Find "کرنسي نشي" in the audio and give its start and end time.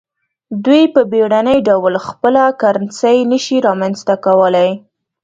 2.61-3.57